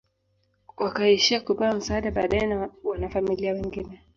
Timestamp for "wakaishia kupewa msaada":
0.77-2.11